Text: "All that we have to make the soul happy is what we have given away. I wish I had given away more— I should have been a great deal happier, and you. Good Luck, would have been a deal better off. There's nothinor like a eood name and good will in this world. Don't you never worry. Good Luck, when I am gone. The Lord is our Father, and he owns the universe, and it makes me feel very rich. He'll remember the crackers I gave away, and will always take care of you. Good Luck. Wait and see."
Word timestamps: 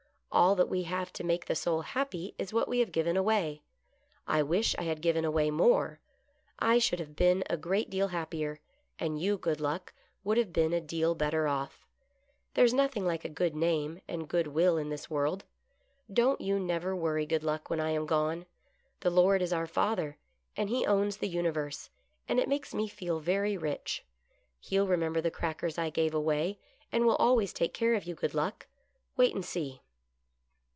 "All 0.41 0.55
that 0.55 0.69
we 0.69 0.83
have 0.83 1.11
to 1.13 1.25
make 1.25 1.47
the 1.47 1.55
soul 1.55 1.81
happy 1.81 2.35
is 2.39 2.53
what 2.53 2.69
we 2.69 2.79
have 2.79 2.93
given 2.93 3.17
away. 3.17 3.63
I 4.25 4.41
wish 4.41 4.73
I 4.77 4.83
had 4.83 5.01
given 5.01 5.25
away 5.25 5.51
more— 5.51 5.99
I 6.59 6.79
should 6.79 6.99
have 7.01 7.17
been 7.17 7.43
a 7.49 7.57
great 7.57 7.89
deal 7.89 8.07
happier, 8.07 8.61
and 8.97 9.19
you. 9.21 9.37
Good 9.37 9.59
Luck, 9.59 9.91
would 10.23 10.37
have 10.37 10.53
been 10.53 10.71
a 10.71 10.79
deal 10.79 11.15
better 11.15 11.49
off. 11.49 11.85
There's 12.53 12.73
nothinor 12.73 13.07
like 13.07 13.25
a 13.25 13.29
eood 13.29 13.55
name 13.55 13.99
and 14.07 14.29
good 14.29 14.47
will 14.47 14.77
in 14.77 14.87
this 14.87 15.09
world. 15.09 15.43
Don't 16.11 16.39
you 16.39 16.61
never 16.61 16.95
worry. 16.95 17.25
Good 17.25 17.43
Luck, 17.43 17.69
when 17.69 17.81
I 17.81 17.89
am 17.89 18.05
gone. 18.05 18.45
The 19.01 19.09
Lord 19.09 19.41
is 19.41 19.51
our 19.51 19.67
Father, 19.67 20.15
and 20.55 20.69
he 20.69 20.85
owns 20.85 21.17
the 21.17 21.27
universe, 21.27 21.89
and 22.29 22.39
it 22.39 22.47
makes 22.47 22.73
me 22.73 22.87
feel 22.87 23.19
very 23.19 23.57
rich. 23.57 24.05
He'll 24.61 24.87
remember 24.87 25.19
the 25.19 25.29
crackers 25.29 25.77
I 25.77 25.89
gave 25.89 26.13
away, 26.13 26.57
and 26.89 27.05
will 27.05 27.17
always 27.17 27.51
take 27.51 27.73
care 27.73 27.95
of 27.95 28.05
you. 28.05 28.15
Good 28.15 28.33
Luck. 28.33 28.67
Wait 29.17 29.35
and 29.35 29.43
see." 29.43 29.81